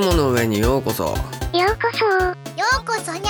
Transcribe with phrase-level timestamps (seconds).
[0.00, 1.04] 雲の上にようこそ。
[1.04, 2.06] ようこそ。
[2.06, 2.32] よ
[2.80, 3.22] うこそにゃ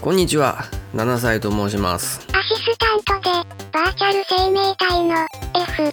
[0.00, 0.64] こんにちは。
[0.94, 2.26] 7歳と申します。
[2.32, 3.30] アシスタントで
[3.72, 5.16] バーチャル生命体の
[5.54, 5.92] F で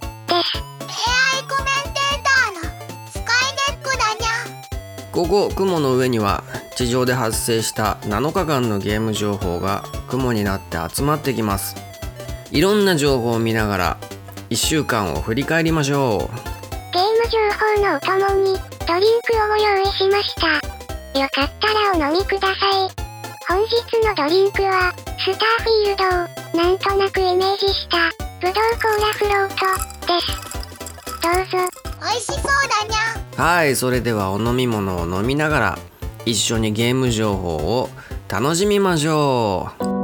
[1.46, 2.70] コメンテーターの
[3.10, 6.44] スカイネックだにゃここ雲の上には
[6.76, 11.76] 地上で発生した7日間のゲーム情報が雲になって集まってきます。
[12.50, 13.96] いろんな情報を見ながら
[14.48, 16.36] 1週間を振り返りましょう。
[16.94, 20.48] ゲーム情報のお供にドリンクをご用意しました。
[21.16, 22.90] よかったらお飲みください。
[23.46, 29.54] 本日のドリンクはスターフィールドをなんとなくイメージしたブドウコーラフロート
[30.08, 30.32] です。
[31.22, 31.70] どうぞ。
[32.00, 33.40] 美味しそうだにゃ。
[33.40, 35.78] はいそれではお飲み物を飲みながら
[36.26, 37.90] 一緒にゲーム情報を
[38.28, 39.99] 楽しみましょう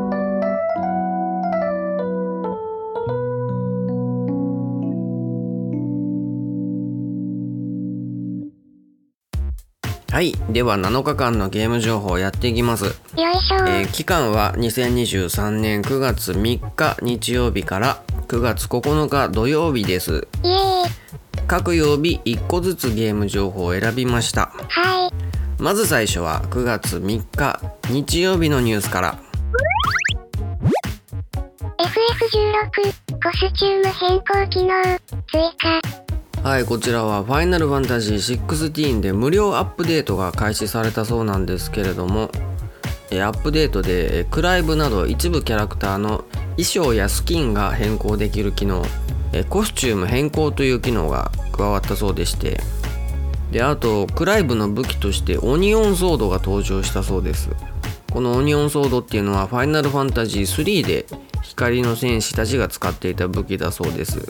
[10.17, 10.33] はい。
[10.49, 12.85] では7日間のゲーム情報をやっていきます。
[12.85, 20.27] よいしょ、えー期間は2023年9月3日日曜日から9月9日土曜日です。
[21.47, 24.53] 各曜日1個ずつゲーム情報を選びました。
[24.69, 25.13] はい。
[25.63, 29.19] まず最初は9月3日日曜日のニュースから。
[31.77, 34.83] FF16 コスチューム変更機能
[35.27, 36.06] 追加
[36.43, 42.31] はいこちらは「ファイナルファンタジー16」で無料アップデートが開始されたそうなんですけれども
[43.11, 46.25] アップデートでクライブなど一部キャラクターの
[46.57, 48.85] 衣装やスキンが変更できる機能
[49.49, 52.61] コスチューム変更という機能が加わったそうでして
[53.51, 57.51] であとクライブの武器としてオニオンソードが登場したそうです。
[58.13, 61.05] このオニオンソードっていうのはファイナルファンタジー3で
[61.43, 64.27] 光の戦士たちが使っていた武器だそうです。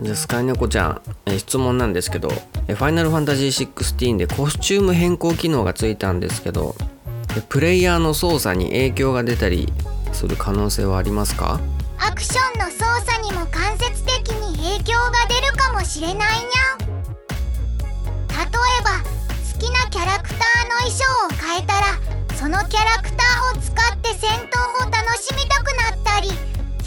[0.00, 2.30] じゃあスカイネコちゃん、え質問なんですけど
[2.66, 6.74] えファイナルファンタジー16でコスチューム変更機能がついたんですけど
[7.36, 9.70] えプレイヤーの操作に影響が出たり
[10.12, 11.60] する可能性はありますか？
[11.98, 18.48] アクションの操作にも間接的に影響が出るかもしれないにゃ例え
[18.82, 20.38] ば好きなキャラクター
[20.68, 22.00] の衣装を変えたら
[22.36, 26.28] そのキャラクターを使って戦闘を楽しみたくなったり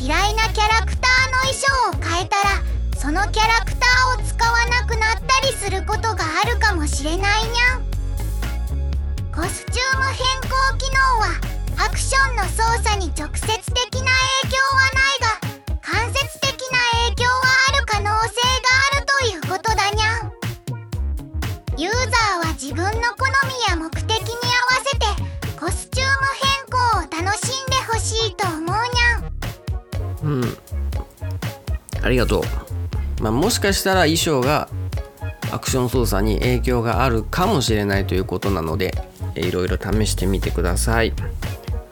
[0.01, 2.74] 嫌いなキャラクターの衣装を変えたら
[3.05, 7.85] そのキャラクターを使わなくなったりすることがあるかもしれないにゃん。
[9.31, 10.49] コスチューム変更
[10.79, 14.09] 機能はアクションの操作に直接的な影
[14.49, 15.37] 響はないが
[15.83, 17.43] 間接的な影響は
[17.75, 20.33] ある可能性があるということだにゃん。
[21.79, 25.05] ユーザーは自分の好みや目的に合わせて
[25.59, 30.41] コスチューム変更を楽しんでほしいと思うにゃん。
[30.41, 30.57] うん。
[32.01, 32.43] ありがとう、
[33.25, 34.69] まあ、もしかしたら衣装が
[35.51, 38.93] アクション操作に影響があるかもしれないということなので
[39.33, 41.11] えーいろいろ試してみてください。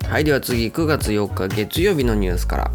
[0.07, 2.71] はいでは次9月4日月曜日のニュースから。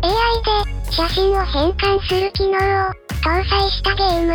[0.00, 2.52] AI で写真を変換する機能を
[3.22, 4.32] 搭載したゲーム。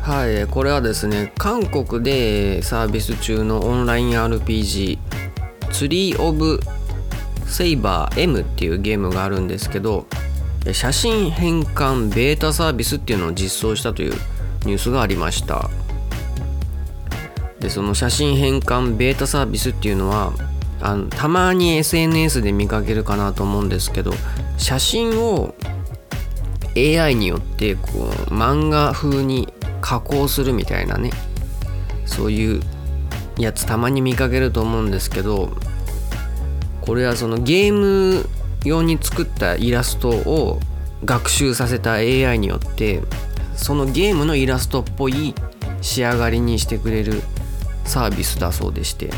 [0.00, 4.98] はいえーこれはですね韓国でサービス中のオンライン RPG
[5.72, 6.60] ツリー・オブ・
[7.48, 10.13] セイバー M っていうゲームがあるんですけどえー
[10.72, 14.12] 写真変換ベータサービスっていうのを実装したという
[14.64, 15.68] ニュースがありました。
[17.60, 20.32] でその写真変換ベータサービスっていうのは
[20.82, 24.12] あのたまに SNS で見かけるかなと思うんですけど
[24.58, 25.54] 写真を
[26.76, 29.48] AI によってこう漫画風に
[29.80, 31.10] 加工するみたいなね
[32.04, 32.62] そういう
[33.38, 35.56] やつたまに見かけると思うんですけど
[36.82, 38.28] これはそのゲーム
[38.64, 40.60] 用に作ったイラストを
[41.04, 43.02] 学習させた AI によって
[43.56, 45.34] そのゲームのイラストっぽい
[45.80, 47.22] 仕上がりにしてくれる
[47.84, 49.10] サービスだそうでして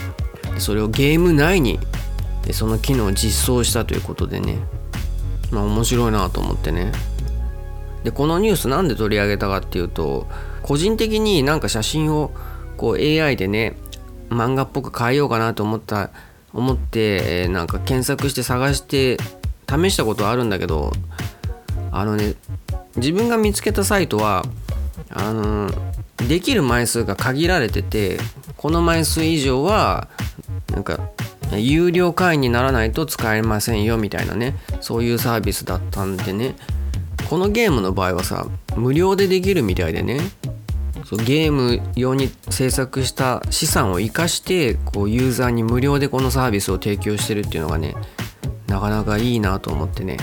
[0.58, 1.78] それをゲーム内に
[2.52, 4.58] その機能を実装したということでね。
[5.50, 6.92] まあ面白いなと思ってね。
[8.04, 10.28] でこのニュースなんで取り上げたかっていうと
[10.62, 12.30] 個人的になんか写真を
[12.76, 13.76] こう AI でね
[14.30, 16.10] 漫画っぽく変えようかなと思った
[16.56, 19.18] 思って、えーなんか検索して探して
[19.68, 20.92] 試したことはあるんだけど
[21.92, 22.34] あのね
[22.96, 24.42] 自分が見つけたサイトは
[25.10, 25.70] あの
[26.28, 28.18] できる枚数が限られてて
[28.56, 30.08] この枚数以上は
[30.72, 31.10] なんか
[31.52, 36.56] 有料会員にならないと使えませんよみたいなねそういうサービスだったんでね
[37.28, 40.20] このゲームの場合はさ無料でできるみたいでね
[41.08, 47.94] そうゲーム用に制作した資産を生かしてこうユーザーに無料でこのサービスを提供してるっていうのがね
[48.66, 50.22] なかなかいいなと思ってね、ね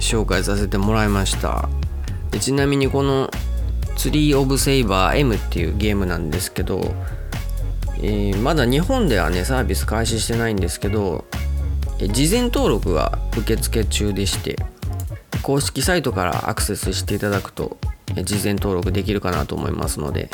[0.00, 1.70] 紹介させてもらいました。
[2.30, 3.30] でちなみにこの
[3.96, 6.94] ツリー・オブ・セイバー M っていうゲームなんですけど、
[8.02, 11.24] えーまだ日本ではねサービス開始してないんですけど、
[11.98, 14.56] え事前登録が受付中でして
[15.42, 17.78] 公式サイトからアクセスしていただくと、
[18.24, 20.30] 事前登録できるかなと思いますので、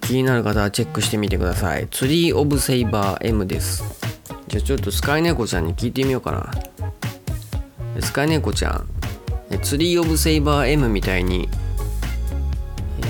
[0.00, 1.88] 気になる方はチェックしてみてください。
[1.90, 3.82] ツリー・オブ・セイバー M です。
[4.48, 6.50] じゃあちょっとスカイネコちゃんに聞いてみようかな。
[8.00, 8.86] スカイネコちゃん。
[9.62, 11.48] ツリー・オブ・セイバー M みたいに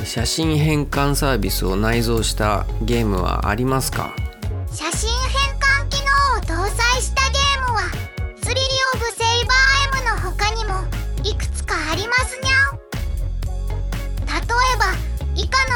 [0.05, 4.15] 写真変換サービスを内蔵したゲームはありますか？
[4.73, 5.40] 写真変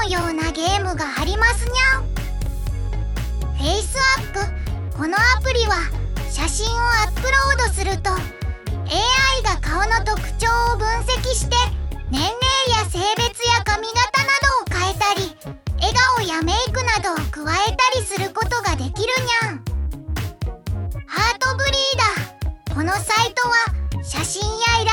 [0.04, 2.02] のようなゲームがありますにゃ
[3.56, 4.34] フェイスアッ
[4.92, 4.98] プ。
[4.98, 5.76] このアプリは
[6.30, 8.20] 写真をアップロードすると AI
[9.42, 11.56] が顔の特徴を分析して
[12.10, 12.30] 年齢
[12.68, 15.34] や性別や髪型などを変えたり
[15.80, 19.64] 笑顔やメイクなどを加えたりすることができるにゃん。
[21.06, 22.74] ハートブリーダー。
[22.74, 24.83] このサイトは写真や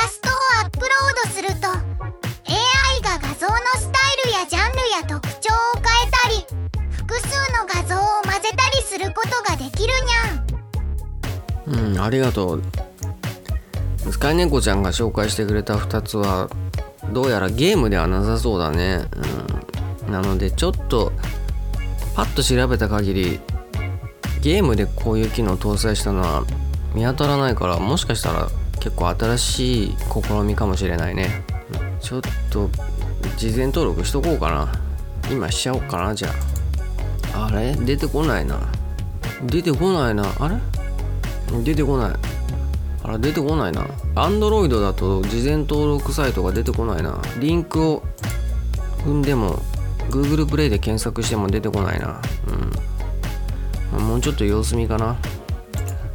[11.72, 12.64] うんありがとう。
[14.12, 16.50] スカイネコちゃんが紹介してくれた2つは
[17.14, 19.06] どうやらゲームではなさそうだね、
[20.08, 21.12] うん、なのでちょっと
[22.16, 23.40] パッと調べた限り
[24.42, 26.44] ゲームでこういう機能を搭載したのは
[26.94, 31.44] 見当たらないからもしかしたら結構新しい試みかもしれないね。
[32.02, 32.70] ちょっと
[33.38, 34.72] 事前登録しとこうかな。
[35.32, 36.30] 今しちゃおうかなじゃ
[37.34, 37.46] あ。
[37.46, 37.76] あれ？
[37.76, 38.60] 出てこないな。
[39.44, 40.26] 出てこないな。
[40.40, 40.56] あれ？
[41.64, 42.12] 出てこない。
[43.04, 43.84] あら出てこないな。
[44.16, 47.20] Android だと事前登録サイトが出てこないな。
[47.40, 48.04] リンクを
[49.04, 49.60] 踏んでも
[50.10, 52.22] Google プレイで検索しても出てこないな。
[53.94, 54.08] うん。
[54.08, 55.18] もうちょっと様子見かな。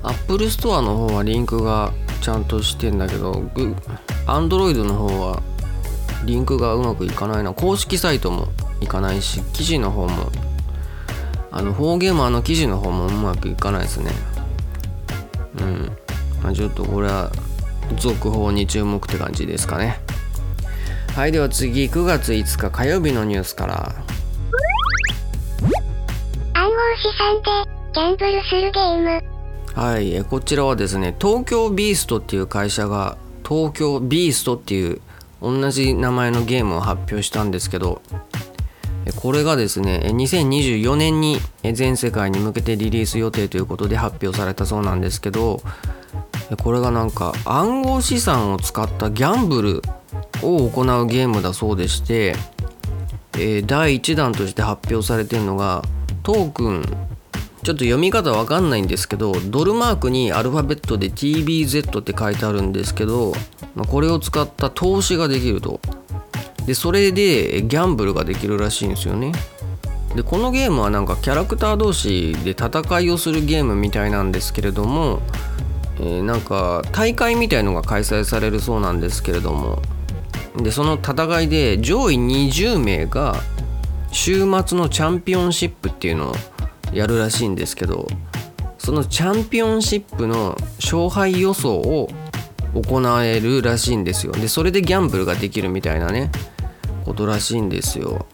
[0.02, 1.92] Apple Store の方はリンクが
[2.22, 3.32] ちゃんとしてんだけど
[4.26, 5.42] Android の方は
[6.24, 7.52] リンクがうまくいかないな。
[7.52, 8.48] 公式サイトも
[8.80, 10.30] いかないし記事の方も
[11.50, 14.12] あのフォーゲーマーの記事の方もうまくいかないですね。
[15.58, 15.96] うん。
[16.42, 17.30] まあちょっとこれは
[17.98, 20.00] 続報に注目って感じですかね。
[21.14, 23.94] はいでは次9月5日火曜日のニュースから。
[26.52, 29.36] 暗号資産でギャンブルするゲーム。
[29.74, 35.02] はいえこちらはですね東京ビーストっていう会社が東京ビーストっていう
[35.42, 38.00] 同じ名前のゲームを発表したんですけど
[38.34, 38.45] え
[39.14, 45.60] これがですね2024年に全世界に向けてリリース予定ということで発表されたそうなんですけど
[46.62, 49.82] これがなんか暗号資産を使ったギャンブル
[50.42, 52.36] を行うゲームだそうでして、
[53.32, 55.82] 第1弾として発表されてるのが
[56.22, 56.84] トークン。
[57.62, 63.32] ちょっと読み方わかんないんですけどドルマークにアルファベットで TBZ って書いてあるんですけど、
[63.88, 65.80] これを使った投資ができると。
[66.66, 69.32] でそれでギャンブルができるらしいんですよね。
[70.14, 75.20] でこのゲームはなんかキャラクター同士で戦いをするゲームみたいなんですけれども、
[76.00, 79.80] えーなんか大会みたいのが開催されるそうなんですけれども。
[80.56, 83.36] でその戦いで上位20名が
[84.10, 86.34] 週末のチャンピオンシップっていうのを
[86.92, 88.06] やるらしいんですけど
[88.78, 92.08] そのチャンピオンシップの勝敗予想を
[92.72, 94.32] 行えるらしいんですよ。
[94.32, 96.30] でそれでギャンブルができるみたいなね。
[97.06, 98.26] ことらしいんですよ。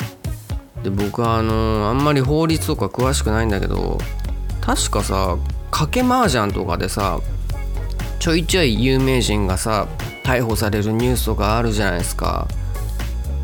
[0.83, 3.99] で僕はあのあんまり法律とか詳しくないんだけど
[4.61, 5.37] 確かさ
[5.71, 7.21] 賭け麻雀とかでさ
[8.19, 9.87] ちょいちょい有名人がさ
[10.25, 12.49] 逮捕されるニュースとかあるじゃないですか。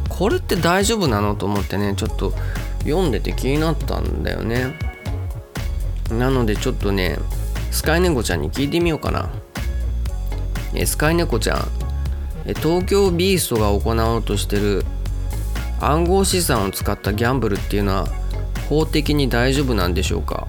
[0.09, 2.33] これって大丈夫なのと思ってねちょっと
[2.81, 4.75] 読んでて気になったんだよね。
[6.11, 7.19] なのでちょっとね
[7.71, 9.29] スカイネコちゃんに聞いてみようかな。
[10.75, 11.69] えスカイネコちゃん。
[12.55, 14.85] 東京ビーストが行おうとしてる
[15.81, 18.07] 暗号資産を使ったギャンブルっていうのは
[18.69, 20.48] 法的に大丈夫なんでしょうか？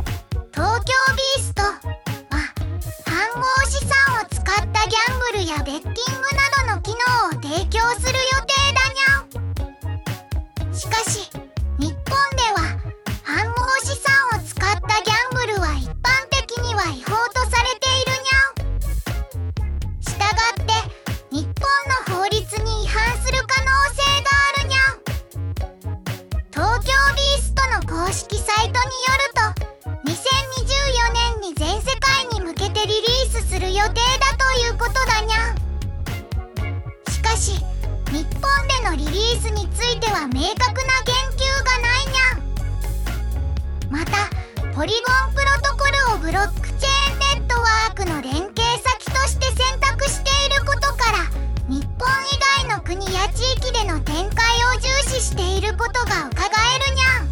[44.79, 44.97] ポリゴ
[45.29, 51.27] ンプロトコルをブロックチェーンネットワークの連携先として選択していることから
[51.67, 57.27] 日本以外の国や地域での展開を重視していることがうかがえるにゃん。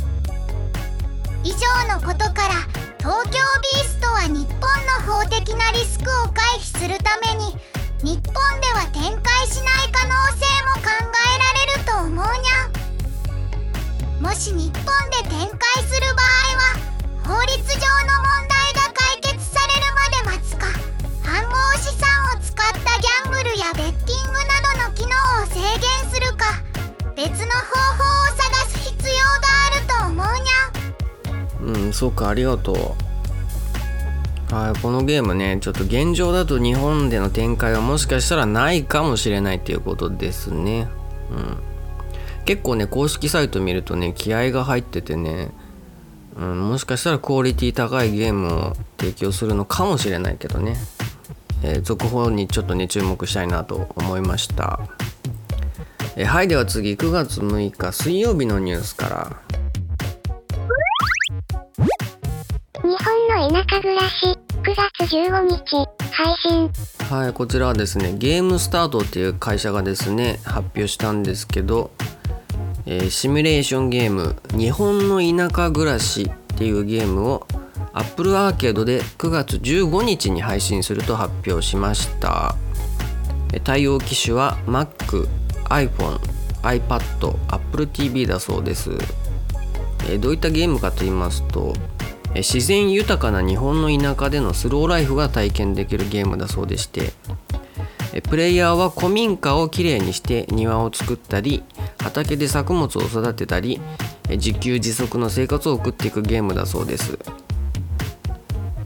[1.46, 2.68] 以上のことから
[3.00, 4.68] 東京ビーストは日本
[5.08, 7.56] の法的なリスクを回避するために
[8.04, 10.92] 日本では展開しない可能性も考
[11.24, 14.22] えられると思うにゃん。
[14.22, 16.97] もし日本で展開する場合は
[17.28, 20.66] 法律上の問題が解決されるまで待つか。
[21.26, 25.12] 暗号資産を使ったギャンブルやベッティングなどの機能
[25.44, 26.64] を制限するか。
[27.18, 31.82] 別の方法を探す必要があると思うにゃ。
[31.82, 32.78] んうんそうかありがとう。
[34.54, 40.88] はいこのゲームねちょっと現状だと日本での展開はもしかしたらないかもしれないっていうことですね。
[41.30, 41.58] うん。
[42.46, 45.52] 結構ね公式サイト見るとね気合が入っててね
[46.38, 50.76] うん、もしかしたらクオリティ高いゲームを提供するのかもしれないけどね、
[51.64, 54.80] えー続報にちょっとね注目したいなと思いました、
[56.16, 59.38] えーはいでは次9月6日水曜日のニュースから。
[62.84, 66.72] 日本の田舎暮らし、9月15日、配信。
[67.10, 71.92] はいこちらはですねゲームスタートっていう会社がですね発表したんですけど、
[72.90, 77.46] えーシミュレーションゲーム「日本の田舎暮らし」っていうゲームを
[77.94, 82.56] Apple アーケードで9月15日に配信すると発表しました。
[83.64, 85.28] 対応機種は Mac、
[85.70, 86.20] iPhone、
[86.64, 88.92] iPad、Apple TV だそうです。
[90.22, 91.74] どういったゲームかと言いますと
[92.36, 97.12] 自然豊かな日本の田舎でのスローライフが体験できるゲームだそうでして
[98.30, 101.64] プレイヤーは古民家をきれいにして庭を作ったり
[102.00, 103.80] 畑で作物を育てたり
[104.30, 107.20] 自給自足の生活を送っていくゲームだそうです。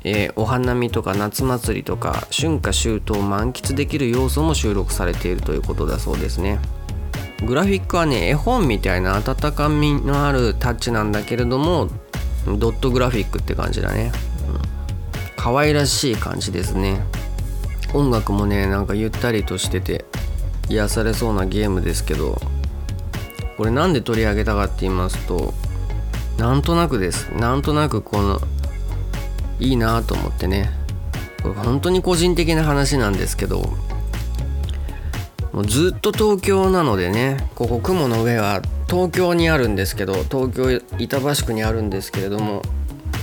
[0.04, 6.60] えーお花見とか夏祭りとか春夏秋冬満喫できる要素も収録されているということだそうですね。
[7.46, 11.88] グラフィックはね絵本みたいな温かみのあるタッチなんだけれども
[12.46, 14.12] ドットグラフィックって感じだね、
[14.48, 14.62] うん、
[15.36, 17.04] 可愛らしい感じですね。
[17.94, 20.06] 音楽もねなんかゆったりとしてて
[20.70, 22.40] 癒されそうなゲームですけど
[23.58, 25.54] これなんで取り上げたかって言いますと
[26.38, 27.30] なんとなくです。
[27.36, 28.40] なんとなくこの
[29.60, 30.72] いいなと思ってね。
[31.44, 33.62] これ本当に個人的な話なんですけど
[35.52, 42.62] もうずっと東京なのでねここ雲の上は東京にあるんですけど東京板橋区にあるんですけれども、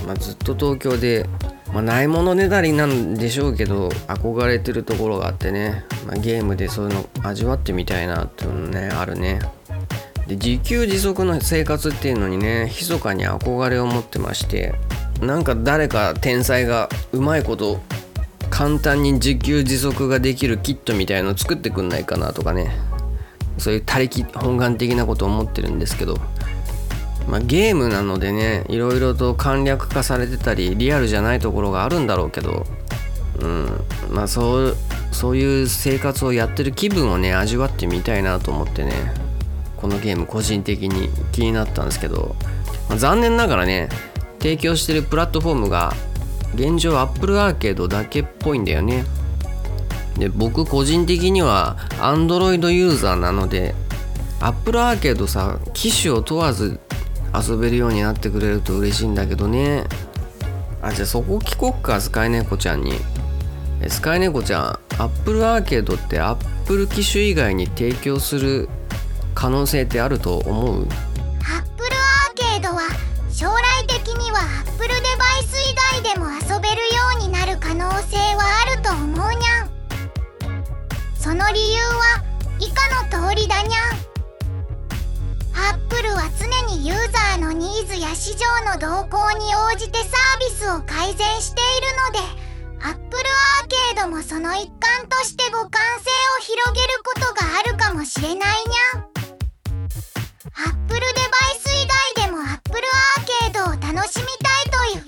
[0.07, 1.29] まあ、ずっと東京で、
[1.73, 9.41] まあ、ないものねだりなんでしょうけど憧れてるところがあってね、まあ、ゲームでそういうの味わってみたいなっていうのねあるね。
[10.27, 14.75] で自給自足の生活っていうのにね密かに憧れを持ってまして
[15.23, 17.81] なんか誰か天才がうまいこと
[18.51, 22.89] 簡単に自給自足ができるキットみたいの作ってくんないかなとかね。
[23.59, 26.19] そういう他力本願的なことを思ってるんですけど、
[27.29, 32.67] まあ、ゲームなのでねいろいろと簡略化されてたりリアルじゃないところがあるんだろうけど
[33.41, 33.69] うん。
[34.11, 34.77] まあそう
[35.13, 38.93] そういう生活をやってる気分をね味わってみたいなと思ってね
[39.77, 42.35] このゲーム個人的に気になったんですけど、
[42.89, 43.89] まあ残念ながらね
[44.41, 45.93] 提供してるプラットフォームが
[46.55, 49.05] 現状 Apple アーケードだけっぽいんだよね。
[50.17, 53.75] で僕個人的には Android ユーザーなので
[54.41, 56.81] Apple アーケードさ機種を問わず
[57.35, 59.85] 遊べるようになってくれると嬉しいんだけどね。
[60.81, 62.99] あじゃあそこ聞こっかスカイネコちゃんに。
[63.89, 68.69] スカイネコちゃん Apple アーケードって Apple 機種以外に提供する
[69.35, 70.83] 可能性ってあると思う？
[70.83, 72.83] アップルアーケードは
[73.33, 74.99] 将来的にはアップルデバ
[75.41, 79.71] イス以外でも遊べるようになる可能性はあると思うにゃん。
[81.17, 82.25] その理由は
[82.59, 84.08] 以下の通りだにゃん。
[86.09, 92.19] ルは常にユーザーのニーズや市場の動向に応じてサービスを改善しているので
[92.81, 93.25] アップル
[93.61, 95.69] アーケードもその一環として互換
[96.01, 99.09] 性を広げることがあるかもしれないにゃん。
[100.55, 101.11] アップルデバ
[101.55, 101.87] イス以
[102.17, 102.79] 外でも Apple
[103.17, 105.08] アーケードを楽しみたいと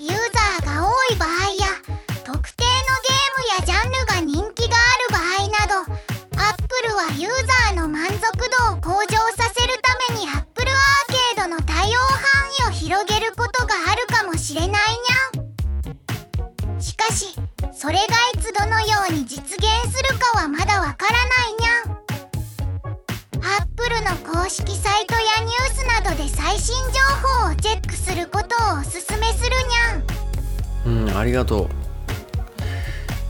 [31.41, 31.69] がと。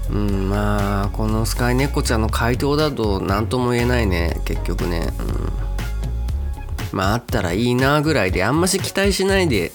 [0.09, 5.09] ううんまあこのスカイネコちゃんの回答だと何とも言えないね結局ね。
[5.19, 6.97] うん。
[6.97, 9.71] まああったらいいなぐらいであんまし期待しないで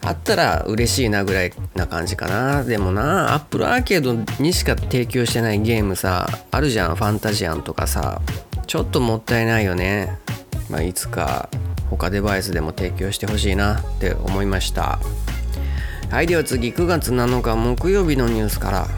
[0.00, 2.64] あったら嬉しいなぐらいな感じかな。
[2.64, 8.22] でもなアップルアーケードにしか提供してないゲームさあるじゃんファンタジアンとかさ
[8.66, 10.18] ちょっともったいないよね。
[10.70, 11.50] まあいつか
[11.90, 15.00] 他デバイスでも提供してほしいなって思いました。
[16.10, 18.88] はいでは次9月7日木曜日のニュースから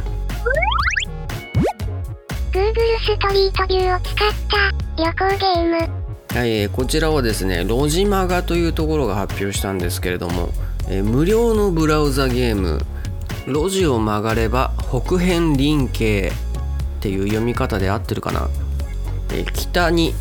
[2.50, 2.72] Google
[3.04, 4.16] ストリートビューを使っ
[4.48, 5.76] た旅行ゲーム。
[6.34, 10.48] はい、えーこちらはですねロジマガというところが発表したんですけれども、
[10.88, 12.80] えー無料のブラウザゲーム
[13.46, 16.32] 「路地を曲がれば北辺林系」
[16.96, 18.48] っていう読み方で合ってるかな、
[19.34, 20.14] えー北に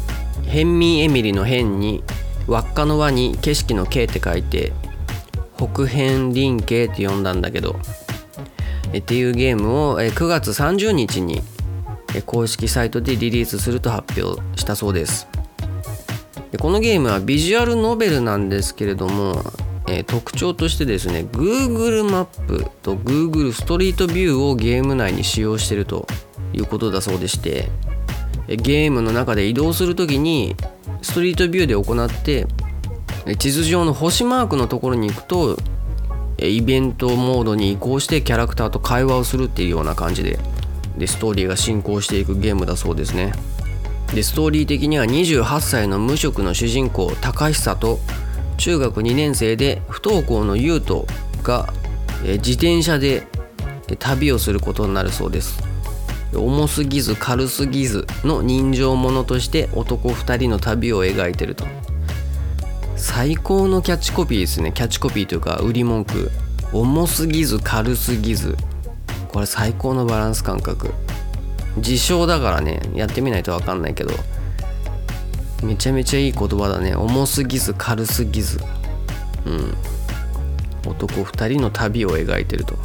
[0.46, 2.04] 辺民エミリの辺に
[2.48, 4.74] 輪っかの輪に景色の景って書いて
[5.68, 7.76] 北辺林系って読んだんだけど
[8.94, 11.42] えっていうゲームをえ9月30日に
[12.26, 15.28] 公式サイトでリリースすると発表したそうです。
[16.52, 19.42] でこのゲームはビジュアルノベルなんですけれども、
[19.88, 26.06] え特徴としてですね Google マップと Google ストリートビューをゲーム内に使用してると
[26.54, 27.70] いうことだそうでして
[28.48, 30.56] ゲームの中で移動するときに
[31.02, 32.48] ストリートビューで行って
[33.38, 35.58] 地図上の星マークのところに行くと
[36.38, 40.40] イベントモードに移行してキャラクターと会話をするっていうような感じで
[40.98, 43.34] でストーリーが進行していくゲームだそうですね。
[44.14, 48.00] でストーリー的には28歳の無職の主人公高久と
[48.58, 51.06] 中学2年生で不登校の優斗
[51.44, 51.72] が
[52.24, 53.26] 自転車で
[54.00, 55.64] 旅をすることになるそうです。
[56.34, 61.66] 重すぎず軽すぎずの人情ものとして男2人の旅を描いてると。
[63.02, 64.72] 最高のキャッチコピーですね。
[64.72, 66.30] キャッチコピーというか売り文句。
[66.72, 68.56] 重すぎず軽すぎず。
[69.30, 70.94] これ最高のバランス感覚。
[71.78, 72.80] 自称だからね。
[72.94, 74.14] やってみないと分かんないけど。
[75.64, 76.94] めちゃめちゃいい言葉だね。
[76.94, 78.60] 重すぎず軽すぎず。
[79.48, 79.76] うん。
[80.88, 82.76] 男2人の旅を描いてると。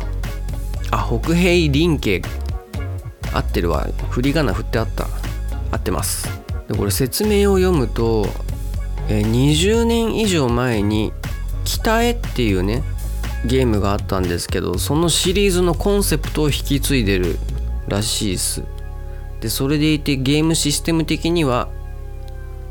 [0.92, 2.22] あ北平林家。
[3.34, 3.86] 合ってるわ。
[4.08, 5.08] 振り仮名振ってあった。
[5.72, 6.26] 合ってます。
[6.68, 8.26] でこれ説明を読むと
[9.08, 11.12] え20年以上前に
[11.64, 12.82] 「北へ」っていうね
[13.44, 17.38] ゲームがあったんですけどそのシリーズのコンセプトを引き継いでる
[17.88, 18.62] らしいです。
[19.40, 21.68] でそれでいてゲームシステム的には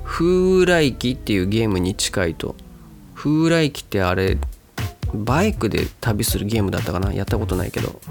[0.04, 2.56] 風来機っていうゲームに近いと。
[3.13, 4.38] 風来機ってあれ
[5.13, 7.13] バイクで旅するゲームだったかな？
[7.13, 8.02] やったことないけど。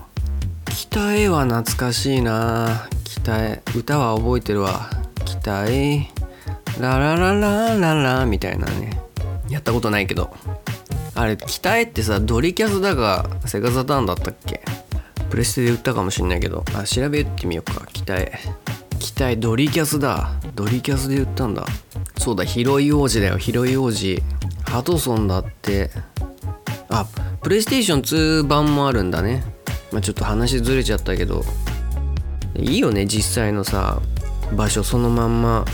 [0.67, 2.89] 北へは懐かしいな。
[3.05, 4.89] 北へ歌は覚えてるわ。
[5.25, 6.09] 北へ
[6.81, 9.01] ララララララみたいなね。
[9.49, 10.35] やったことないけど。
[11.15, 14.63] あれ北へってさドリキャスだがセガサターンだったっけ？
[15.31, 16.65] プレステで売ったかもしんないけど。
[16.75, 17.87] あ調べてみようか。
[17.93, 18.33] 北へ
[18.99, 20.33] 北へドリキャスだ。
[20.55, 21.65] ドリキャスで売ったんだ。
[22.19, 23.39] そうだ広い王子だよ。
[23.39, 24.23] 広い王子。
[24.65, 25.91] ハドソンだって。
[26.89, 27.07] あ
[27.43, 28.03] プレイステーション
[28.43, 29.45] 2版もあるんだね。
[29.93, 31.45] まあちょっと話ずれちゃったけど。
[32.57, 34.01] いいよね実際のさ
[34.57, 35.65] 場所そのまんま。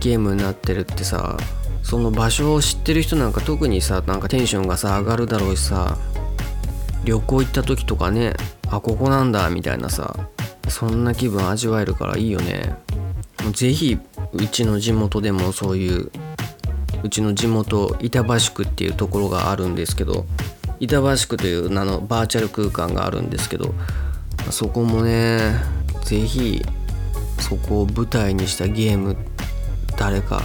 [0.00, 1.36] ゲームになってるってさ
[1.82, 5.96] その場所を知ってる人なんか特にさなんかテンションがさ上がるだろうしさ
[7.04, 8.34] 旅行行った時とかね
[8.68, 10.16] あここなんだみたいなさ
[10.68, 12.74] そんな気分味わえるからいいよね。
[13.44, 13.96] もうぜひ
[14.32, 16.10] うちの地元でもそういう
[17.04, 20.26] うちの地元板橋区っていうところがあるんですけど
[20.80, 23.72] 板橋区という名のバーチャル空間があるんですけど
[24.50, 25.54] そこもね
[26.04, 26.64] ぜひ
[27.38, 29.35] そこを舞台にしたゲームって
[29.96, 30.42] 誰か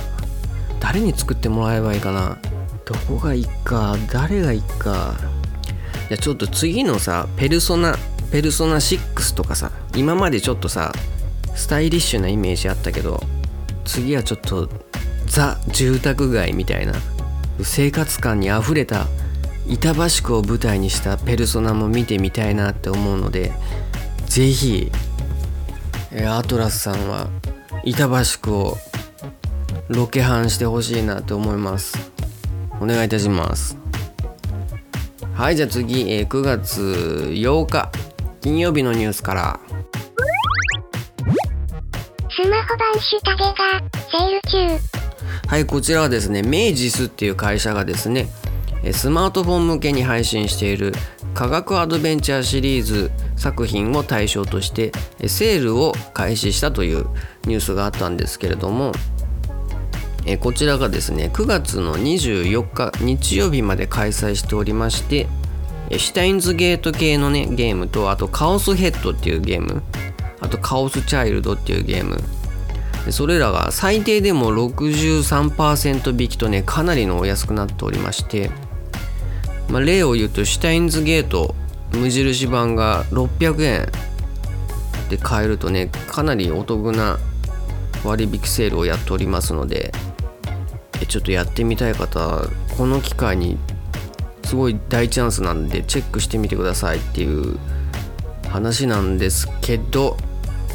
[0.80, 2.38] 誰に作ってもらえばいいかな？
[2.86, 3.98] どこがいいか？
[4.12, 5.16] 誰がいいか？
[6.10, 7.96] じゃあちょっと次のさペルソナ
[8.32, 10.92] ペルソナ6とかさ今までちょっとさ
[11.56, 13.22] スタイリッシュなイメージあったけど
[13.86, 14.70] 次はちょっと
[15.28, 16.94] ザ住宅街みたいな
[17.62, 19.08] 生活感にあふれた
[19.68, 23.52] 板橋区を舞台にしたペルソナも見てみたいなって思うので
[24.26, 24.92] ぜひ
[26.12, 27.30] えーアトラスさんは
[27.84, 28.78] 板橋区を
[29.94, 32.12] ロケハンしてほしいなと思います。
[32.80, 33.78] お願いいたします。
[35.36, 36.82] はいじゃあ次、えー9月
[37.34, 37.92] 8日
[38.42, 39.60] 金曜日のニュースから。
[42.30, 43.54] スマホ版シュタゲが
[44.10, 45.48] セール中。
[45.48, 48.28] はいこちらはですねメイジスっていう会社がですね
[48.84, 50.94] えースマートフォン向けに配信している
[51.34, 57.06] 科学アドベンチャーシリーズ作品を対象としてえーセールを開始したという
[57.44, 58.94] ニュースがあったんですけれども
[60.26, 65.28] えこちらがですね9月の24日日曜日まで開催しておりまして
[65.98, 69.82] シュタインズゲート系のねゲームとあとカオスヘッドっていうゲーム
[70.40, 72.22] あとカオスチャイルドっていうゲーム。
[73.10, 78.52] それらが最低でも63%引きとねかなりのお安くなっておりまして、
[79.70, 81.56] まあ、例を言うとシュタインズゲート
[81.94, 83.88] 無印版が600円
[85.10, 87.18] で買えるとねかなりお得な
[88.04, 89.92] 割引セールをやっておりますので
[91.06, 92.46] ちょっとやってみたい方
[92.78, 93.58] この機会に
[94.46, 97.58] すごい大チャンスなんでチェックしてみてくださいっていう
[98.50, 100.18] 話なんですけど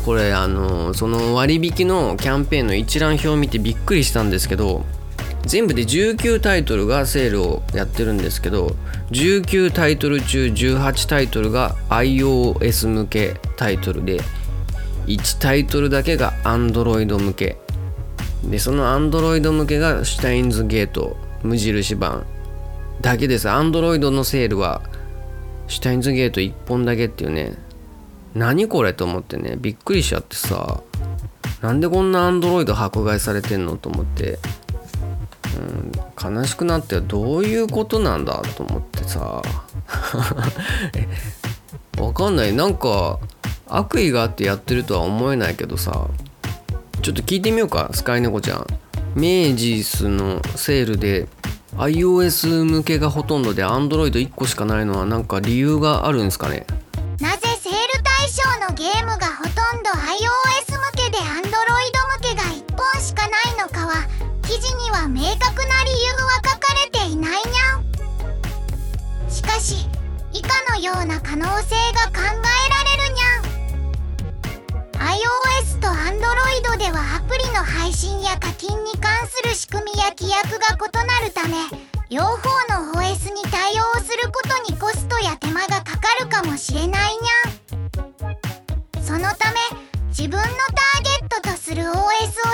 [0.05, 4.85] これあのその割引のキャンペーンの一覧表を見てびっくりしたんですけど
[5.43, 8.77] 全部で19タイトルがセールをやってるんですけど
[9.11, 14.21] 19タイトル中18タイトルが iOS 向けタイトルで
[15.07, 17.57] 1タイトルだけが Android 向け
[18.51, 22.27] でその Android 向けがシュタインズゲート無印版
[23.01, 23.49] だけです。
[23.49, 24.83] Android のセールは
[25.69, 27.55] シュタインズゲート1本だけっていうね。
[28.35, 29.57] 何これと思ってね。
[29.59, 30.81] びっくりしちゃってさ。
[31.63, 34.39] なんでこんな Android 迫害されてんのと思って。
[35.57, 39.43] うん、悲しくなってどういうことなんだと思ってさ。
[41.99, 42.53] わかんない。
[42.53, 43.19] なんか
[43.67, 46.09] 悪意があってやってるとは思えないけどさ。
[47.03, 48.67] ちょっと聞いてみようかスカイネコちゃん。
[49.15, 51.29] 明治スのセールで
[51.77, 56.67] iOS 向けがほとんどで Android1 個しかないのはなんか理由があるんですかね？
[57.21, 61.51] なぜセール対象のゲームがほとんど iOS 向けで Android 向
[62.21, 63.95] けが1本しかないのかは
[64.43, 69.31] 記事には明確な理由は書かれていないにゃん。
[69.31, 69.87] しかし
[70.33, 72.76] 以下のような可能性が考えられ
[76.79, 81.57] ではアプリの配信や課金に関する仕組みや規約が異なるため
[82.11, 82.37] 両方
[82.69, 89.03] の OS に対応することにコストや手間がかかるかもしれないにゃん。
[89.03, 89.59] そのため
[90.09, 91.95] 自分のターゲットとする OS を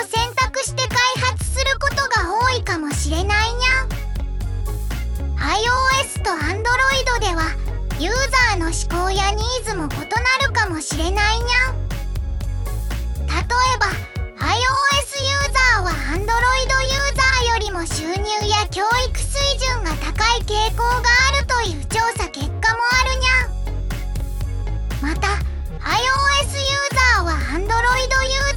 [0.07, 0.97] 選択して開
[1.29, 3.89] 発することが多いかもしれないにゃん。
[5.37, 6.63] iOS と Android
[7.19, 7.51] では
[7.99, 11.83] ユーザーの思考やニーズも異なるかもしれないにゃん。
[13.27, 14.12] 例えば
[14.43, 16.27] iOS ユーザーは Android ユー
[17.15, 27.69] ザーよりも収入や教育水準が高い傾向があるという調査結果もあるにゃんまた iOS ユーザーは Android ユー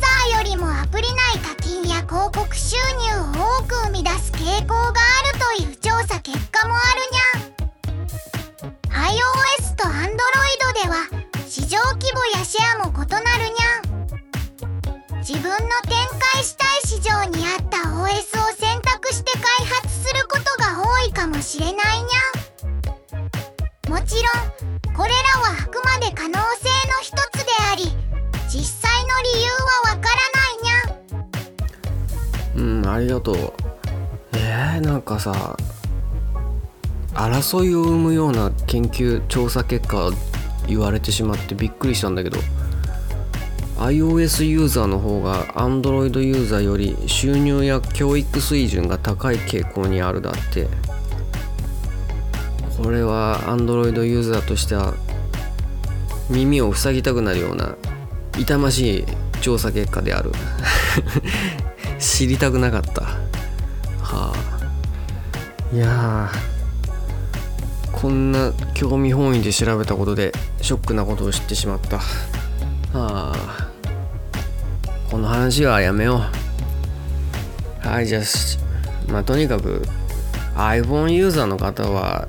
[0.00, 5.05] ザーよりもアプリ内課金や広告収入を多く生み出す傾向が
[33.20, 33.54] にゃんうんありがと。
[34.32, 35.56] えー、なんかさ
[37.14, 40.10] 争いを生むような研究調査結果
[40.66, 42.38] 言われてしまってびっくりしたんだけど
[43.78, 50.66] iOS ユーザーの方が Android ユーザーより収入や教育水準が高い傾向にあるだって。
[52.76, 54.94] これは Android ユーザーとしては
[56.28, 57.74] 耳を塞ぎたくなるような
[58.38, 59.04] 痛ましい
[59.40, 60.30] 調査結果である。
[61.98, 63.02] 知りたくなかった。
[63.02, 64.34] はあ。
[65.74, 66.30] いや
[67.92, 71.98] こんな興味本位で調べたことでショックなことを知ってしまった。
[71.98, 72.02] は
[73.34, 73.70] あ。
[75.10, 76.22] この話はやめよ
[77.84, 77.86] う。
[77.86, 78.22] はいじゃあ
[79.10, 79.82] まあとにかく
[80.56, 82.28] iPhone ユーザーの方は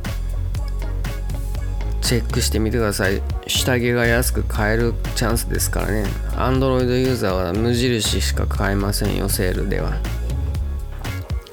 [2.01, 3.21] チェックしてみてください。
[3.47, 6.05] 下着が安く買えるチャンスですからね。
[6.36, 9.97] Android ユーザーは無印しか買えませんよセールでは。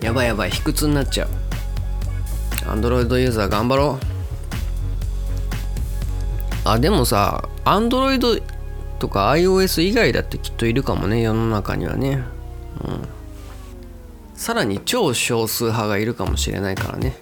[0.00, 1.28] やばいやばい卑屈になっちゃう。
[2.68, 4.06] Android ユーザー頑張ろう。
[6.68, 8.42] あでもさ Android
[8.98, 12.22] とか iOS 以外だってきっといるかもね世の中にはね。
[12.84, 13.08] うん。
[14.34, 17.16] さらに超少数派がいるかもしれないからね。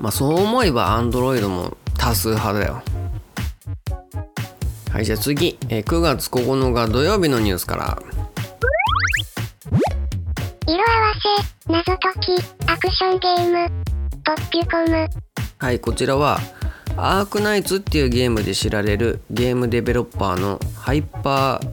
[0.00, 2.82] まあそう思えば Android も多数派だよ。
[4.94, 8.00] はいじゃあ次、えー9月9日土曜日のニュースから。
[10.68, 11.12] 色合わ
[11.66, 13.84] せ、謎解き、アクションゲーム、
[14.24, 15.08] ポッピュコム、
[15.58, 16.38] はいこちらは
[16.96, 21.68] アークナイツっていうゲームで知られるゲームデベロッパーのハイパー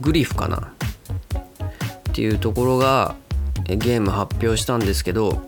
[0.00, 0.72] グリフかな。
[2.10, 3.16] っていうところが
[3.64, 5.42] ゲーム発表したんですけど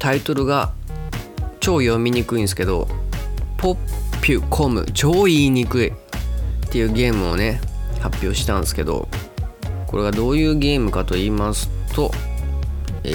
[0.00, 0.72] タイトルが
[1.60, 2.88] 超読みにくいんですけど
[3.56, 3.89] ポッ
[4.30, 5.92] ピュコム超言いにくいっ
[6.70, 7.60] ていうゲームをね
[7.98, 9.08] 発表したんですけど
[9.88, 12.12] これがどういうゲームかと言いますと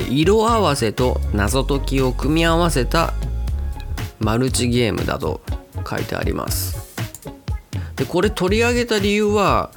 [0.10, 3.13] 色合わせと謎解きを組み合わせた
[4.19, 5.39] マルチゲームだと
[5.89, 6.97] 書いてあります。
[7.95, 9.71] でこれ取り上げた理由は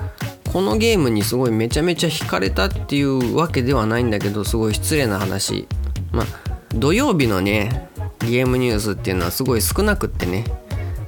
[0.53, 5.69] このゲームにすごいめちゃめちゃ惹かれたっていうわけではないんだけどすごい失礼な話。
[6.11, 6.27] まあ
[6.75, 7.89] 土曜日のね
[8.29, 10.45] ゲームニュースっていうのはすごい少なくってね、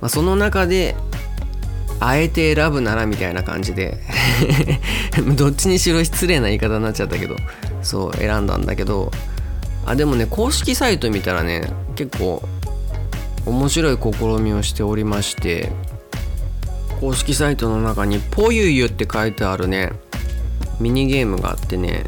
[0.00, 0.96] まあ、その中で
[2.00, 3.98] あえて選ぶならみたいな感じで
[5.36, 7.36] どっちにしろ失礼な言い方になっちゃったけど
[7.82, 9.10] そう選んだんだけど
[9.84, 12.42] あでもね公式サイト見たらね結構
[13.44, 15.70] 面白い試みをしておりまして
[17.00, 19.92] 公式サイトの中に「ポユユ」って書いてあるね
[20.78, 22.04] ミニゲームがあってね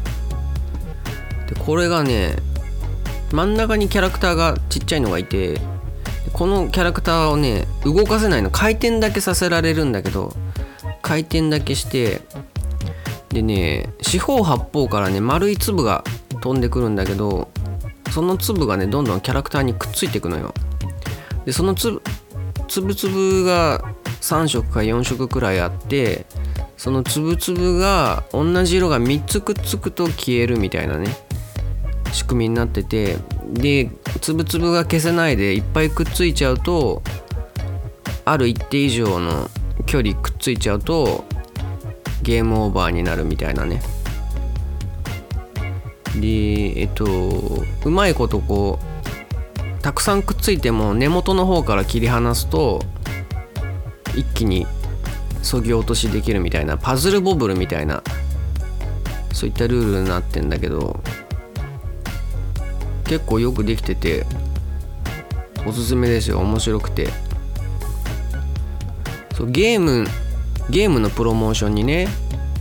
[1.49, 2.35] でこれがね
[3.31, 5.59] 真ん中にキャラクターがちっちゃいのがいて
[6.31, 10.33] このキャラクターをね動かせないの回転だけさせられるんだけど
[11.01, 12.21] 回転だけして
[13.29, 16.03] でね四方八方からね丸い粒が
[16.41, 17.49] 飛んでくるんだけど
[18.11, 20.53] その粒がねどんどんキャラクターにくっついていくのよ。
[21.45, 22.01] でその粒
[22.67, 23.83] 粒が
[24.21, 26.25] 3色か4色くらいあって
[26.77, 31.07] その粒々が同じ色が3つくっつくと消えるみたいなね。
[32.13, 33.17] 仕組みになってて
[33.51, 33.89] で
[34.21, 37.01] 粒々が消せないでいっぱいくっついちゃうと
[38.25, 39.49] ある一定以上の
[39.85, 41.25] 距離くっついちゃうと
[42.21, 43.81] ゲームオーバーになるみたいなね。
[46.19, 52.81] でえっとうまいことこうたくさんくっついても根元の方から切り離すと
[54.15, 54.67] 一気に
[55.41, 58.03] そぎ落としできるみたいなパズルボブルみたいな
[59.33, 61.01] そういったルールになってんだけど
[63.05, 64.25] 結構よくできてて
[65.65, 66.39] おすすめですよ。
[66.39, 67.09] 面白くて。
[69.35, 70.05] そうゲーム
[70.69, 72.07] ゲームのプロモーションにね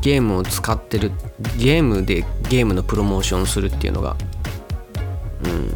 [0.01, 1.13] ゲームを使ってる
[1.59, 4.17] ゲームでゲームのプロモーションするっていうのが
[5.45, 5.73] うん。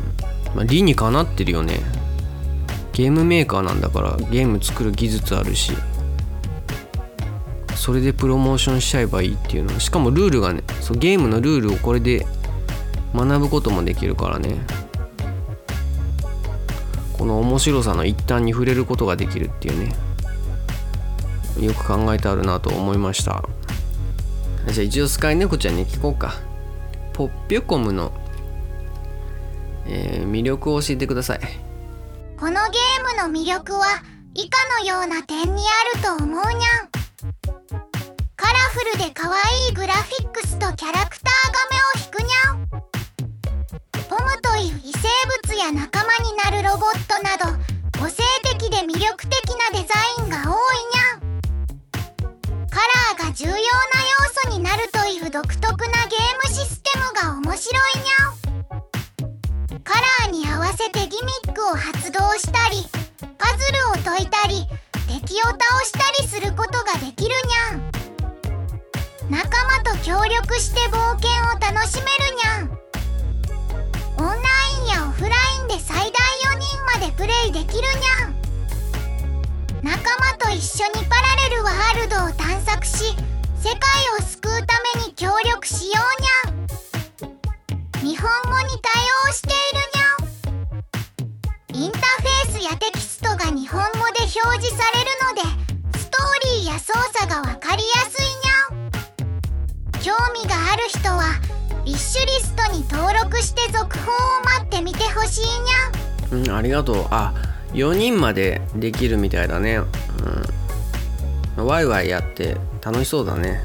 [0.54, 1.80] まあ理にかなってるよね。
[2.92, 5.74] ゲームメーカーなんだからゲーム作る技術あるし
[7.74, 9.78] それでプロモーションしちゃえばいいっていうの。
[9.78, 12.26] しかもルールがねそうゲームのルールをこれで
[13.16, 14.58] 学ぶこともできるからね。
[17.16, 19.94] この面白さの一端に触れることができるっていうね。
[21.58, 23.42] よく考えてあるなと思いました。
[24.68, 26.34] じゃあ一応スカイネコちゃんに聞こうか。
[27.14, 28.12] ポッピュコムの、
[29.86, 31.40] えー、魅力を教えてください。
[32.38, 33.86] このゲームの魅力は
[34.34, 35.62] 以下のような点に
[35.94, 36.52] あると思うにゃん。
[38.36, 42.65] カラフルで可愛いグラフィックスとキャラクターが目を引くにゃん。
[44.16, 45.08] ポムという異生
[45.44, 47.52] 物や仲間になるロボットなど
[48.00, 49.30] 個性的で魅力的
[49.72, 51.20] なデザインが多いにゃん。
[52.70, 53.62] カラーが重要な要
[54.42, 59.82] 素になるという独特なゲームシステムが面白いにゃん。
[59.84, 62.88] カラーに合わせてギミックを発動したり
[63.36, 64.66] パズルを解いたり
[65.08, 67.90] 敵を倒したりすることができるにゃん。
[69.30, 72.75] 仲間と協力して冒険を楽しめるにゃん。
[74.18, 74.38] オンライ
[74.84, 76.12] ンやオフラインで最大
[76.54, 78.34] 4人までプレイできるにゃん。
[79.82, 83.14] 仲間と一緒にパラレルワールドを探索し
[83.62, 83.80] 世界
[84.18, 86.00] を救うために協力しよ
[86.44, 87.36] うにゃん。
[88.00, 88.92] 日本語に対
[89.28, 91.84] 応しているにゃん。
[91.84, 96.22] インターフェースやテキストが日本語で表示されるのでストー
[96.62, 98.90] リーや操作がわかりやすいにゃん。
[100.00, 101.24] 興味がある人は
[101.86, 107.06] ビッシュリストに登録して続報を待ってみてほしいにゃうんありがとう。
[107.12, 107.32] あ
[107.74, 109.76] 4人までできるみたいだね。
[111.56, 111.66] うん。
[111.66, 113.60] ワイワイやって楽しそうだね。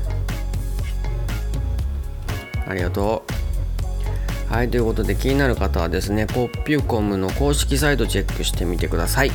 [2.68, 3.26] ありがと
[4.50, 4.54] う。
[4.54, 9.32] はいということで気になる方はですねポッピュコムの公式サイトチェックしてみてください。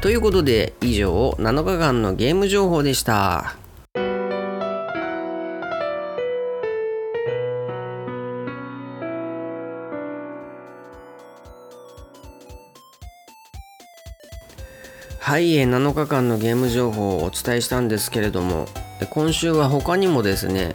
[0.00, 3.56] ということで以上7日間のゲーム情報でした。
[15.24, 18.66] はい7日間のゲーム情報をお伝えしたんですけれども
[19.08, 20.74] 今週は他にもですね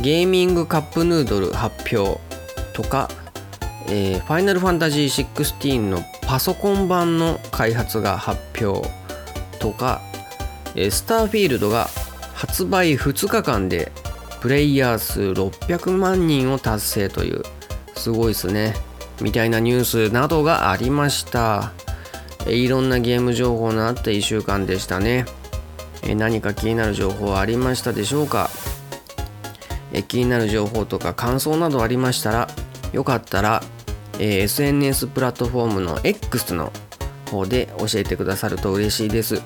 [0.00, 2.18] ゲーミングカップヌードル発表
[2.72, 3.10] とか、
[3.88, 8.88] えー、ファイナルファンタジー16のパソコン版の開発が発表
[9.58, 10.00] とか、
[10.74, 11.88] えー、スターフィールドが
[12.32, 13.92] 発売2日間で
[14.40, 17.42] プレイヤー数600万人を達成という
[17.94, 18.72] すごいですね
[19.20, 21.74] みたいなニュースなどがありました。
[22.46, 25.24] いろんなゲーム情報のあった1週間でしたね。
[26.16, 28.50] 何か気になる情報はありましたでしょうか？
[30.08, 32.48] 気になる情報とか感想などありましたら
[32.92, 33.62] よかったら
[34.18, 36.72] SNS プラットフォームの X の
[37.30, 39.40] 方で教えてくださると嬉しいです。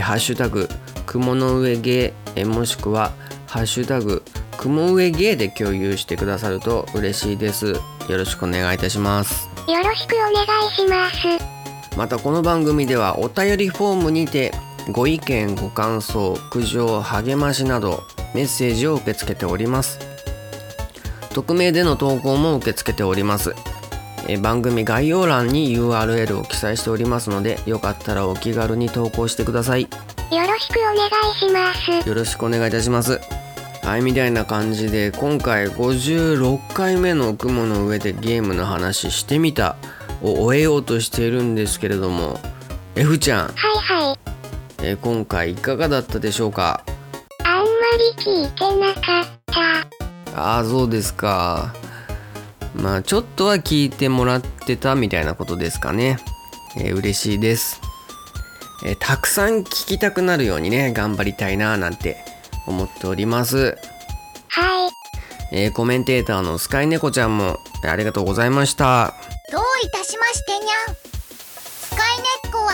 [0.00, 0.68] ハッシュタグ
[1.06, 3.12] 雲の上ゲーもしくは
[3.46, 4.22] ハッシュタグ
[4.56, 7.72] 雲上ゲーで共有してくださると嬉しいです。
[7.72, 9.48] よろしくお願いいたします。
[9.68, 11.51] よろしくお願いします。
[11.96, 14.52] またこの番組ではお便りフォームにて
[14.90, 18.02] ご意見ご感想苦情励ましなど
[18.34, 19.98] メッセージを受け付けております。
[21.34, 23.54] 匿名での投稿も受け付けております。
[24.28, 29.82] え番組概要欄に URL を記載しておりますのでよかったらお気軽に投稿してください。
[29.82, 29.88] よ
[30.30, 32.08] ろしくお願いします。
[32.08, 33.20] よろしくお願いいたします。
[33.82, 39.76] はいみたいな感じで今回56回目の雲の上でゲームの話してみた
[40.22, 42.40] を終えようとしているんですけれども
[42.94, 43.48] F ちゃん。
[43.48, 44.18] はいはい。
[44.84, 46.84] え今回いかがだったでしょうか？
[47.44, 47.64] あんま
[48.16, 50.40] り聞いてなかった。
[50.40, 51.74] ああそうですか。
[52.74, 56.16] まあちょっとは聞いてもらってたみたいなことですかね、
[56.78, 57.82] えー、嬉しいです、
[58.86, 62.24] えー、たくさん聞きたくなるようにね頑張りたいななんて
[62.66, 63.76] 思っております。
[64.48, 64.88] は
[65.52, 69.14] い、えー、コメンテーターのスカイネコちゃんもありがとうございました
[69.52, 70.94] どういたしましてにゃん。
[70.94, 72.72] スカイネッコは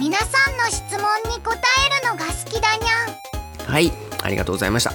[0.00, 3.70] 皆さんの質問に答えるのが好きだにゃん。
[3.70, 4.94] はいありがとうございました、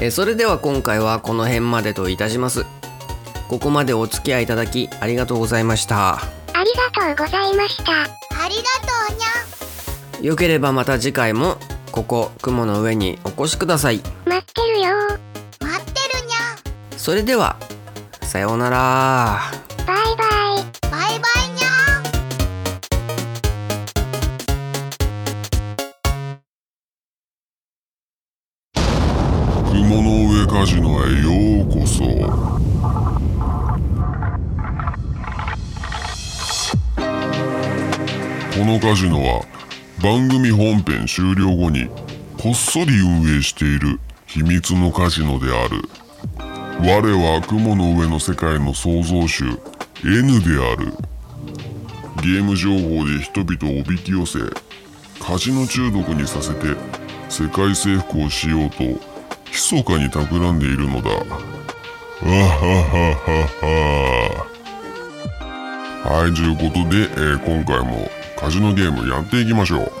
[0.00, 2.64] えそれでは今回はこの辺までといたします。
[3.48, 6.14] ここまでお付き合いいただきありがとうございました。
[6.14, 6.20] あ
[6.62, 8.02] りがとうございました。
[8.02, 8.04] あ
[8.48, 8.62] りが
[9.08, 11.56] とうにゃよければまた次回も
[11.90, 14.00] ここ雲の上にお越しください。
[14.26, 14.94] 待ってるよ。
[15.58, 17.56] 待ってるにゃそれでは
[18.22, 19.67] さようなら
[30.58, 32.02] カジノへようこそ。
[32.02, 32.10] こ
[38.64, 39.46] のカジノは
[40.02, 41.88] 番組本編終了後に
[42.42, 45.80] こっそり運営している秘密のカジノである。
[46.80, 49.44] 我は雲の上の世界の創造主
[50.04, 50.92] N である。
[52.20, 54.40] ゲーム情報で人々をおびき寄せ
[55.24, 56.74] カジノ中毒にさせて
[57.28, 59.07] 世界征服をしようと
[59.52, 62.66] 密かに企んでいるのだわはは
[63.22, 63.28] は
[63.62, 64.48] は
[66.04, 68.08] はいということで、えー、今回も
[68.38, 69.92] カジノゲームやっていきましょう。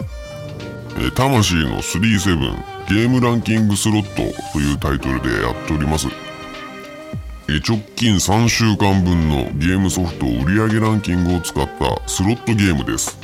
[1.00, 4.16] え魂の37ゲームランキングスロット
[4.52, 6.08] というタイトルでやっております。
[7.48, 13.18] え直近3週間分のゲームソフト売上ランキングを使ったスロットゲームです。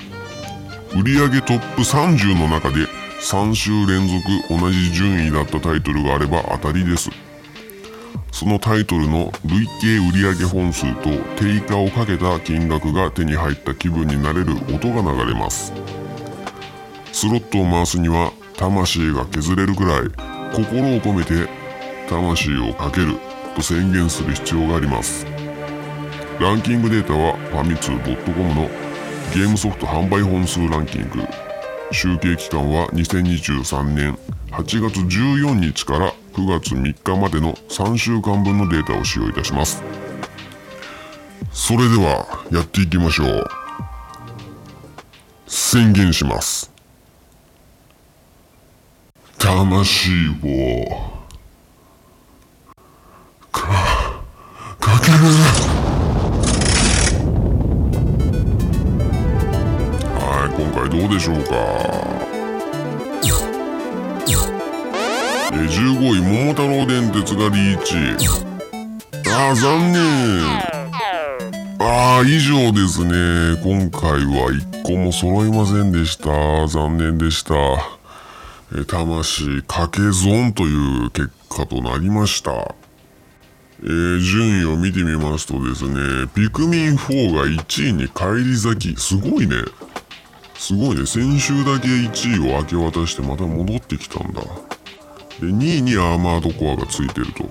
[0.94, 2.86] 売上トップ30の中で
[3.24, 7.08] 3週連続同じ順位だったタイトルがあれば当たりです。
[8.30, 15.72] そのタイトルの累計売上本数と定価をかけた金額が手に入った気分になれる音が流れます。
[17.12, 20.02] スロットを回すには魂が削れるくらい
[20.52, 21.48] 心を込めて
[22.10, 23.14] 魂をかける
[23.56, 25.26] と宣言する必要があります。
[26.38, 28.68] ランキングデータはファミツー .com の
[29.32, 31.43] ゲームソフト販売本数ランキング。
[31.92, 34.18] 集計期間は2023年
[34.50, 39.82] 8月14日から9月3日までの3週間分のデータを使用いたします。
[41.52, 43.46] それでは、やっていきましょう。
[45.46, 46.72] 宣言します。
[49.38, 50.10] 魂
[50.42, 51.13] を、
[61.14, 61.54] でしょうか。
[65.52, 67.94] え15位桃太郎電鉄がリーチ
[69.30, 70.02] あー残念
[71.78, 77.54] ああ以上ですね今回は1個も揃いませんでした残念でした
[78.86, 82.74] 魂掛け損という結果となりました
[83.82, 88.98] えー、順位を見てみますとですね、ピクミン4が1位に返り咲き。
[88.98, 89.56] すごいね。
[90.56, 91.06] すごいね。
[91.06, 94.40] 先週だけ1位を明け渡してまた戻ってきたんだ。
[95.40, 97.44] で2位にアーマードコアがついてると、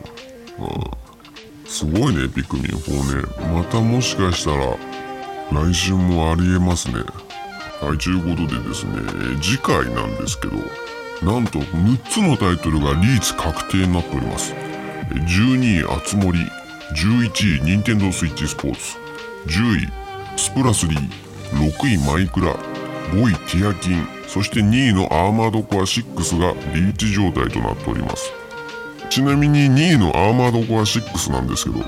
[0.59, 3.53] あすごいねピクミン4ね。
[3.53, 4.77] またもしかしたら
[5.51, 6.95] 来週もありえますね。
[7.81, 8.93] はいということでですね
[9.41, 10.55] 次回なんですけど
[11.21, 14.53] なんと6つのタイトルがリーチ確定になっております。
[15.11, 16.39] 12位あつ森
[16.95, 18.97] 11位任天堂スイッチスポーツ
[19.47, 19.89] 10位
[20.37, 21.09] スプラス3
[21.51, 22.55] 6位マイクラ。
[23.13, 24.07] 5位ティアキン。
[24.27, 28.31] そして2位のアーマードコア6がリーチ状態となっております。
[29.09, 31.85] ちなみに2位のアーマードコア6なんですけど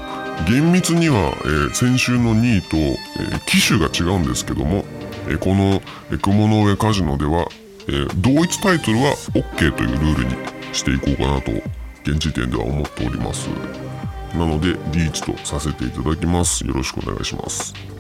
[0.48, 4.86] 厳密には、えー先週の2位と、えー機種が違うんですけども、
[5.28, 7.48] えーこの、え雲の上カジノでは、
[7.88, 10.36] えー同一タイトルは OK というルールに
[10.74, 11.52] していこうかなと
[12.04, 13.48] 現時点では思っております。
[14.36, 16.64] なのでリーチとさせていただきます。
[16.68, 17.95] よろしくお願いします。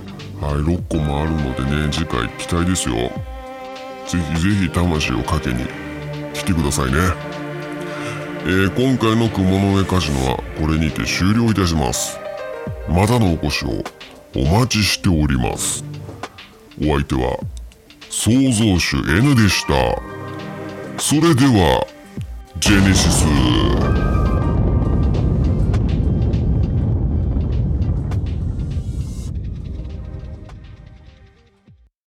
[0.45, 2.95] はい6個もあるのでね次回期待ですよ。
[4.07, 5.65] ぜひぜひ魂をかけに
[6.35, 6.99] 来てくださいね。
[8.45, 12.19] えー今回の雲の上カジノはこれにて終了いたします。
[12.87, 13.83] またのお越しを
[14.35, 15.83] お待ちしております。
[16.79, 17.39] お相手は
[18.11, 19.73] 創造主 N でした。
[21.01, 21.87] それでは
[22.59, 24.04] ジェネシス。